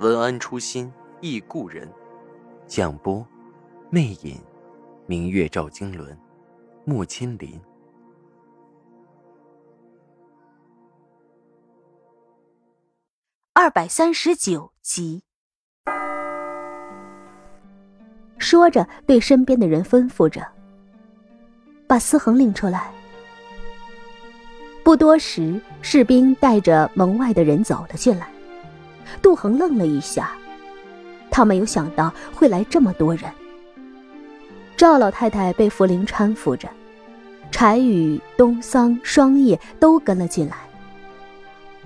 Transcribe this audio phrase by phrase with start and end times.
[0.00, 1.88] 文安初心忆故人，
[2.66, 3.24] 蒋波，
[3.90, 4.40] 魅影，
[5.06, 6.18] 明月照经纶，
[6.84, 7.60] 木千林。
[13.52, 15.22] 二百三十九集。
[18.36, 20.44] 说着，对身边的人吩咐着
[21.86, 22.92] ：“把司恒领出来。”
[24.82, 28.33] 不多时，士兵带着门外的人走了进来。
[29.22, 30.30] 杜恒愣了一下，
[31.30, 33.30] 他没有想到会来这么多人。
[34.76, 36.68] 赵老太太被福灵搀扶着，
[37.50, 40.56] 柴宇、东桑、双叶都跟了进来。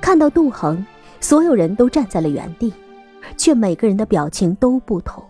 [0.00, 0.84] 看到杜恒，
[1.20, 2.72] 所有人都站在了原地，
[3.38, 5.24] 却每个人的表情都不同。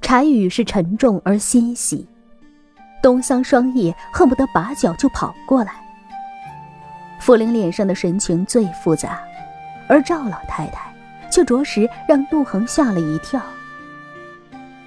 [0.00, 2.08] 柴宇是沉重而欣喜，
[3.02, 5.74] 东桑、双叶恨不得拔脚就跑过来。
[7.20, 9.20] 福灵脸上的神情最复杂。
[9.88, 10.92] 而赵老太太
[11.30, 13.40] 却着实让杜恒吓了一跳。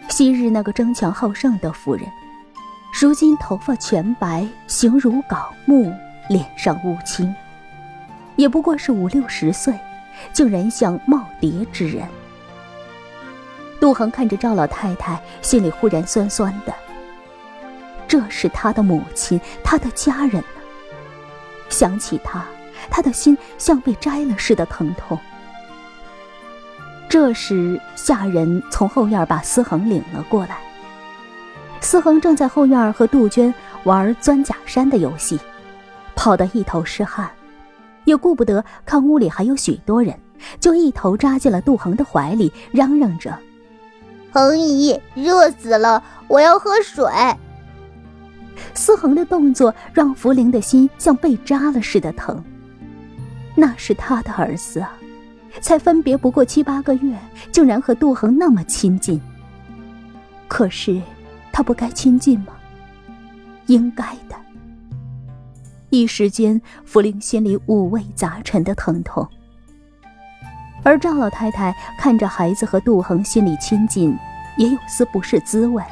[0.09, 2.05] 昔日那个争强好胜的妇人，
[2.99, 5.93] 如今头发全白，形如槁木，
[6.27, 7.33] 脸上乌青，
[8.35, 9.73] 也不过是五六十岁，
[10.33, 12.07] 竟然像耄耋之人。
[13.79, 16.73] 杜恒看着赵老太太，心里忽然酸酸的。
[18.07, 20.43] 这是他的母亲，他的家人呢。
[21.69, 22.43] 想起他。
[22.89, 25.17] 他的心像被摘了似的疼痛。
[27.09, 30.57] 这时，下人从后院把思恒领了过来。
[31.81, 35.39] 思恒正在后院和杜鹃玩钻假山的游戏，
[36.15, 37.29] 跑得一头是汗，
[38.03, 40.19] 也顾不得看屋里还有许多人，
[40.59, 43.35] 就一头扎进了杜恒的怀里，嚷嚷着
[44.31, 47.03] ：“恒姨，热死了，我要喝水。”
[48.75, 52.43] 思恒的动作让福灵的心像被扎了似的疼。
[53.59, 54.93] 那是他的儿子啊，
[55.59, 57.13] 才分别不过七八个月，
[57.51, 59.19] 竟然和杜恒那么亲近。
[60.47, 61.01] 可是，
[61.51, 62.53] 他不该亲近吗？
[63.65, 64.35] 应该的。
[65.89, 69.27] 一时间，福灵心里五味杂陈的疼痛。
[70.81, 74.17] 而赵老太太看着孩子和杜恒心里亲近，
[74.55, 75.83] 也有丝不是滋味。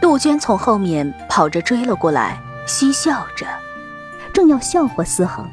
[0.00, 2.38] 杜鹃从后面跑着追了过来，
[2.68, 3.46] 嬉笑着，
[4.32, 5.44] 正要笑话思恒。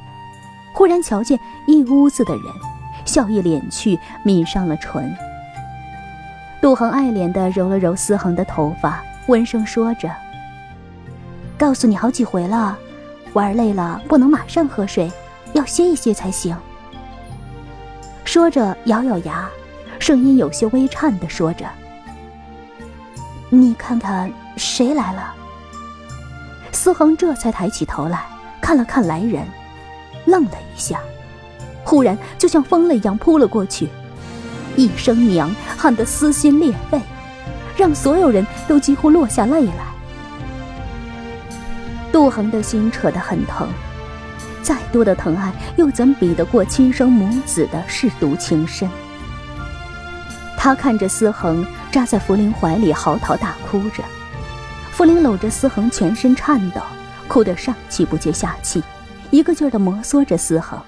[0.77, 2.43] 忽然瞧见一屋子的人，
[3.03, 5.11] 笑意敛去，抿上了唇。
[6.61, 10.07] 杜恒爱怜地揉了揉思恒的头发，温声说着
[11.57, 12.77] ：“告诉你好几回了，
[13.33, 15.11] 玩累了不能马上喝水，
[15.53, 16.55] 要歇一歇才行。”
[18.23, 19.49] 说着咬咬牙，
[19.97, 21.65] 声音有些微颤地说着
[23.49, 25.33] ：“你看看谁来了？”
[26.71, 28.23] 思恒这才抬起头来
[28.61, 29.43] 看了看来人。
[30.27, 30.99] 愣了一下，
[31.83, 33.89] 忽然就像疯了一样扑了过去，
[34.75, 37.01] 一声“娘”喊得撕心裂肺，
[37.75, 39.87] 让所有人都几乎落下泪来。
[42.11, 43.67] 杜恒的心扯得很疼，
[44.61, 48.89] 再多的疼爱又怎比得过亲生母子的舐犊情深？
[50.57, 54.03] 他看着思恒扎在福林怀里嚎啕大哭着，
[54.91, 56.81] 福林搂着思恒，全身颤抖，
[57.27, 58.83] 哭得上气不接下气。
[59.31, 60.81] 一个劲儿的摩挲着思恒，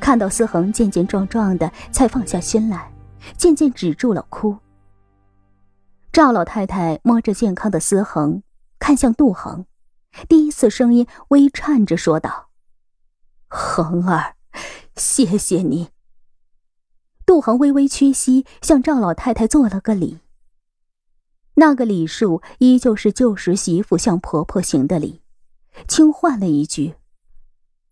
[0.00, 2.90] 看到思恒健健壮壮的，才放下心来，
[3.36, 4.56] 渐渐止住了哭。
[6.12, 8.42] 赵老太太摸着健康的思恒，
[8.78, 9.66] 看向杜恒，
[10.28, 12.48] 第一次声音微颤着说道
[13.48, 14.34] ：“恒儿，
[14.96, 15.90] 谢谢你。”
[17.26, 20.20] 杜恒微微屈膝，向赵老太太做了个礼。
[21.54, 25.20] 那个礼数依旧是旧时媳妇向婆婆行的礼，
[25.86, 26.94] 轻唤了一句。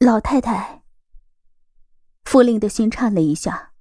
[0.01, 0.85] 老太太，
[2.25, 3.73] 傅令的心颤了一下。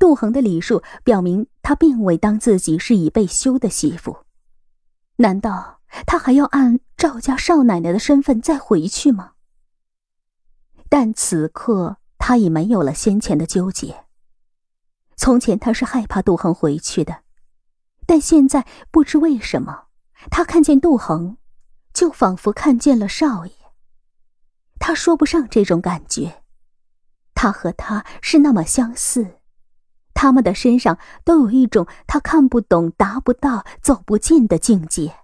[0.00, 4.24] 杜恒的礼数表明他并未当自己是已被休的媳妇，
[5.18, 9.34] 难道他还要按赵家少奶奶的身份再回去吗？
[10.88, 14.06] 但此刻他已没有了先前的纠结。
[15.14, 17.22] 从前他是害怕杜恒回去的，
[18.06, 19.84] 但现在不知为什么，
[20.32, 21.36] 他看见杜恒，
[21.92, 23.52] 就仿佛看见了少爷。
[24.78, 26.42] 他说不上这种感觉，
[27.34, 29.38] 他和他是那么相似，
[30.12, 35.16] 他们的身上都有一种他看不懂、达不到、走不进的境界。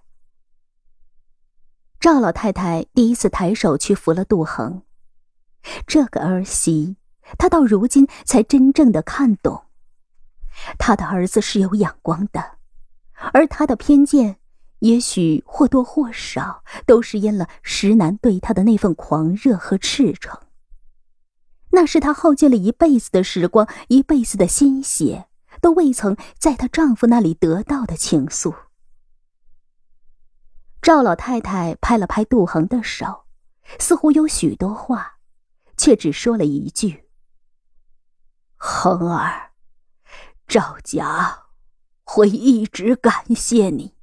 [1.99, 4.81] 赵老太太第一次抬手去扶了杜恒，
[5.85, 6.97] 这个儿媳，
[7.37, 9.65] 她到如今才真正的看懂，
[10.79, 12.57] 她的儿子是有眼光的，
[13.33, 14.37] 而她的偏见，
[14.81, 20.39] 也许或多或少都是因了石楠对她的那份狂热和赤诚。
[21.71, 25.27] 那是她耗尽了一辈子的时光，一辈子的心血，
[25.61, 28.53] 都未曾在她丈夫那里得到的情愫。
[30.81, 33.25] 赵老太太拍了拍杜恒的手，
[33.77, 35.19] 似乎有许多话，
[35.77, 37.03] 却只说了一句
[38.57, 39.51] ：“恒儿，
[40.47, 41.43] 赵家
[42.03, 43.93] 会一直感谢你。”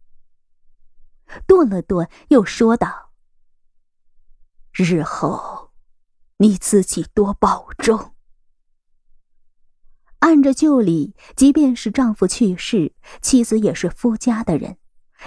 [1.47, 3.11] 顿了顿，又说道
[4.73, 5.71] ：“日后
[6.39, 8.15] 你自己多保重。”
[10.21, 14.79] 按着旧礼，即便是丈夫去世，妻子也是夫家的人。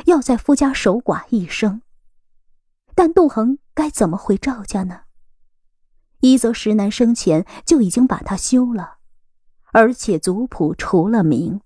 [0.05, 1.81] 要在夫家守寡一生，
[2.95, 5.01] 但杜恒该怎么回赵家呢？
[6.21, 8.99] 一则石南生前就已经把他休了，
[9.73, 11.61] 而且族谱除了名，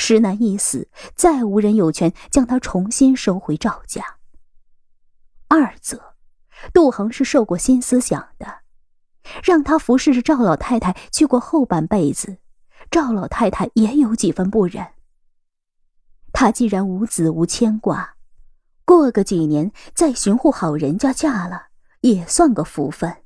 [0.00, 4.02] 石南一死，再无人有权将他重新收回赵家；
[5.46, 6.14] 二则，
[6.72, 8.60] 杜恒是受过新思想的，
[9.44, 12.38] 让他服侍着赵老太太去过后半辈子，
[12.90, 14.86] 赵老太太也有几分不忍。
[16.32, 18.16] 他既然无子无牵挂，
[18.86, 21.66] 过个几年再寻户好人家嫁了，
[22.00, 23.18] 也算个福分。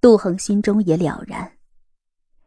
[0.00, 1.52] 杜恒心中也了然，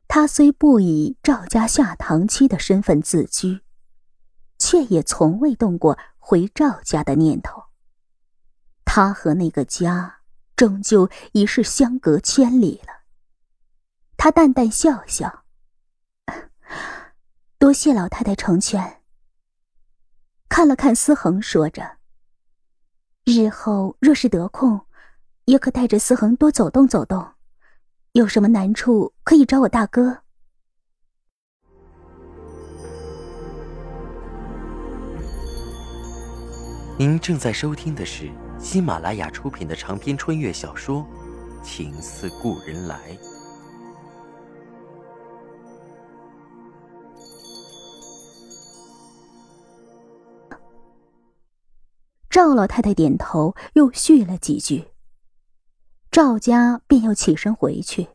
[0.08, 3.62] 他虽不以赵家下堂妻的身份自居，
[4.58, 7.64] 却也从未动过回赵家的念头。
[8.86, 10.20] 他和那个家，
[10.56, 13.04] 终究已是相隔千里了。
[14.16, 15.44] 他淡淡笑笑。
[17.58, 19.02] 多谢老太太成全。
[20.48, 21.98] 看了看思恒，说着
[23.26, 24.86] ：“日后若是得空，
[25.46, 27.35] 也可带着思恒多走动走动。
[28.16, 30.20] 有什么难处，可以找我大哥。”
[36.98, 41.06] 您正在收听的是喜马拉雅出品的长篇穿越小说
[41.62, 42.96] 《情似故人来》。
[52.30, 54.95] 赵老太太点头，又续了几句。
[56.16, 58.08] 赵家便要起身回去，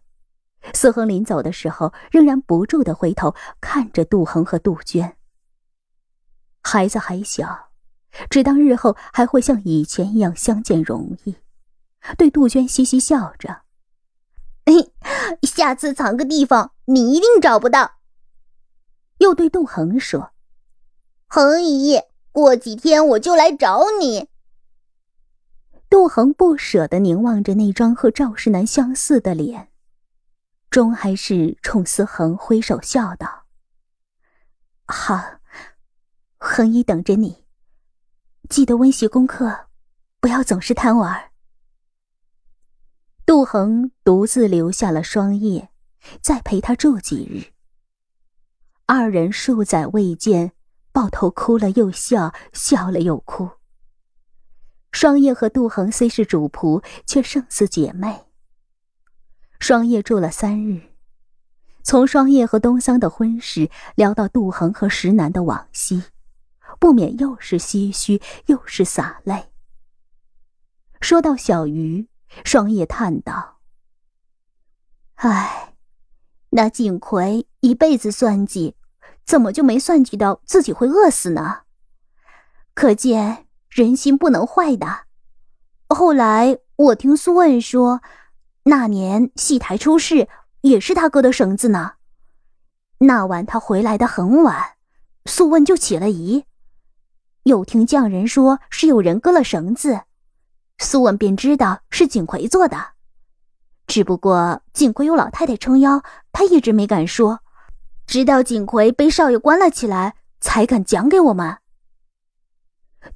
[0.72, 5.16] 司恒临走的时候，仍然不住的回头看着杜恒和杜鹃。
[6.62, 7.68] 孩子还小，
[8.30, 11.36] 只当日后还会像以前一样相见容易。
[12.16, 13.64] 对杜鹃嘻嘻笑着
[14.64, 14.94] ：“嘿，
[15.42, 17.96] 下次藏个地方，你一定找不到。”
[19.20, 20.30] 又对杜恒说
[21.28, 22.00] ：“恒姨。”
[22.32, 24.29] 过几天我就来找你。
[25.90, 29.70] 杜恒不舍得凝望着那张和赵世南相似的脸，
[30.70, 33.44] 终还是冲思恒挥手笑道
[34.86, 35.40] ：“好，
[36.38, 37.44] 恒姨等着你。
[38.48, 39.66] 记得温习功课，
[40.20, 41.32] 不要总是贪玩。”
[43.26, 45.70] 杜恒独自留下了双叶，
[46.22, 47.52] 再陪他住几日。
[48.86, 50.52] 二人数载未见。
[50.92, 53.48] 抱头哭了又笑，笑了又哭。
[54.92, 58.26] 双叶和杜恒虽是主仆，却胜似姐妹。
[59.58, 60.94] 双叶住了三日，
[61.82, 66.02] 从双叶和东桑的婚事聊到杜恒和石南的往昔，
[66.78, 69.50] 不免又是唏嘘，又是洒泪。
[71.00, 72.08] 说到小鱼，
[72.44, 73.60] 双叶叹道
[75.16, 75.74] ：“唉，
[76.50, 78.76] 那锦葵一辈子算计。”
[79.22, 81.60] 怎么就没算计到自己会饿死呢？
[82.74, 85.04] 可见人心不能坏的。
[85.88, 88.02] 后来我听苏问说，
[88.64, 90.28] 那年戏台出事
[90.60, 91.92] 也是他割的绳子呢。
[92.98, 94.74] 那晚他回来的很晚，
[95.24, 96.44] 苏问就起了疑。
[97.44, 100.02] 又听匠人说是有人割了绳子，
[100.78, 102.76] 苏问便知道是锦葵做的。
[103.86, 107.40] 只不过锦葵有老太太撑腰，他一直没敢说。
[108.06, 111.56] 直到锦葵被少爷关了起来，才敢讲给我们。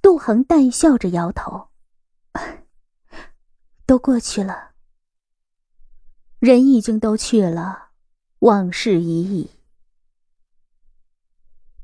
[0.00, 1.68] 杜恒淡笑着摇头
[3.86, 4.72] ：“都过去了，
[6.38, 7.90] 人已经都去了，
[8.40, 9.50] 往事已矣。”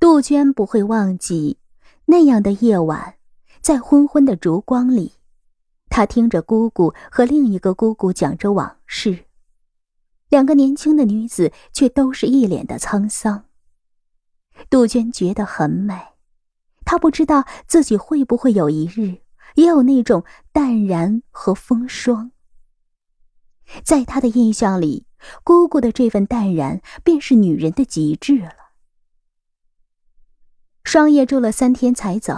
[0.01, 1.59] 杜鹃不会忘记
[2.07, 3.17] 那样的夜晚，
[3.61, 5.15] 在昏昏的烛光里，
[5.91, 9.27] 她听着姑姑和另一个姑姑讲着往事，
[10.31, 13.45] 两个年轻的女子却都是一脸的沧桑。
[14.71, 16.10] 杜鹃觉得很美，
[16.91, 19.19] 他不知道自己会不会有一日
[19.55, 22.33] 也有那种淡然和风霜。
[23.85, 25.07] 在他的印象里，
[25.45, 28.73] 姑姑的这份淡然便是女人的极致了。
[30.83, 32.37] 双叶住了三天才走，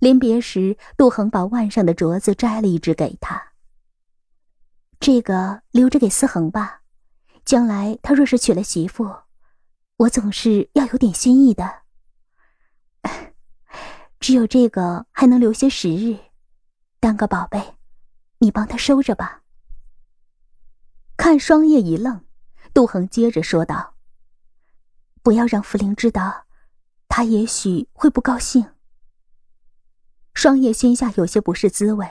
[0.00, 3.52] 临别时，杜恒把腕上的镯子摘了一只给他。
[4.98, 6.80] 这个留着给思恒吧，
[7.44, 9.08] 将来他若是娶了媳妇。
[9.98, 11.79] 我总是要有点心意的，
[14.20, 16.18] 只有这个还能留些时日。
[16.98, 17.74] 当个宝贝，
[18.38, 19.42] 你帮他收着吧。
[21.16, 22.24] 看双叶一愣，
[22.72, 23.94] 杜恒接着说道
[25.22, 26.46] ：“不要让茯苓知道，
[27.08, 28.72] 他也许会不高兴。”
[30.32, 32.08] 双叶心下有些不是滋味，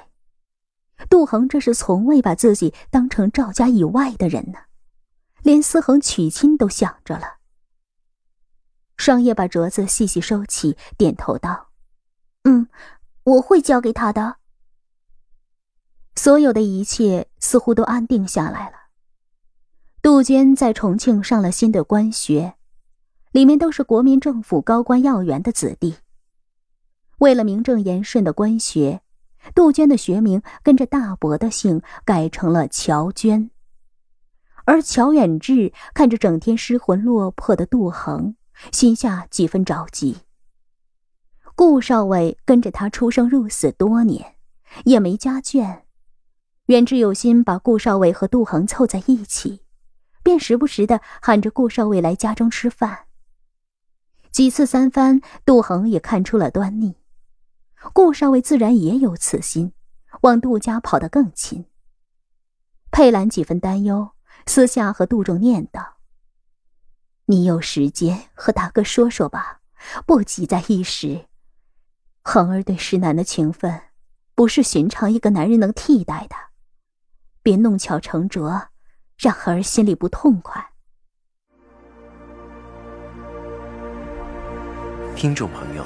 [1.10, 4.60] 杜恒这是从未把自己当成赵家以外的人呢，
[5.41, 7.38] 连思恒娶亲都想着了。
[9.00, 11.70] 双叶把镯子细细收起，点头道
[12.44, 12.68] ：“嗯，
[13.24, 14.36] 我会交给他的。”
[16.15, 18.75] 所有的一切似乎都安定下来了。
[20.01, 22.56] 杜鹃在重庆上了新的官学，
[23.32, 25.96] 里面都是国民政府高官要员的子弟。
[27.20, 29.01] 为了名正言顺的官学，
[29.56, 33.50] 杜鹃的学名跟着大伯的姓改成了乔娟。
[34.65, 38.36] 而乔远志看着整天失魂落魄的杜恒。
[38.71, 40.17] 心下几分着急。
[41.55, 44.35] 顾少伟跟着他出生入死多年，
[44.85, 45.81] 也没家眷。
[46.67, 49.61] 远志有心把顾少伟和杜恒凑在一起，
[50.23, 53.07] 便时不时的喊着顾少伟来家中吃饭。
[54.31, 56.95] 几次三番，杜恒也看出了端倪。
[57.93, 59.73] 顾少伟自然也有此心，
[60.21, 61.65] 往杜家跑得更亲。
[62.91, 64.11] 佩兰几分担忧，
[64.45, 65.99] 私下和杜仲念道。
[67.29, 69.59] 你有时间和大哥说说吧，
[70.07, 71.27] 不急在一时。
[72.24, 73.81] 恒儿对石楠的情分，
[74.33, 76.36] 不是寻常一个男人能替代的。
[77.43, 78.69] 别弄巧成拙，
[79.15, 80.71] 让恒儿心里不痛快。
[85.15, 85.86] 听众朋友，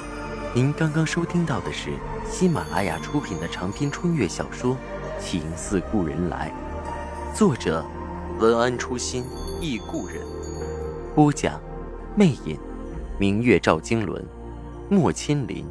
[0.54, 1.92] 您刚刚收听到的是
[2.26, 4.74] 喜马拉雅出品的长篇穿越小说
[5.20, 6.50] 《情似故人来》，
[7.36, 7.84] 作者
[8.38, 9.26] 文安初心
[9.60, 10.33] 忆故人。
[11.14, 11.60] 播讲，
[12.16, 12.58] 魅影，
[13.20, 14.20] 明月照经纶，
[14.90, 15.64] 莫千林。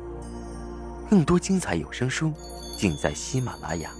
[1.09, 2.31] 更多精彩有声书，
[2.77, 3.91] 尽在喜马拉雅。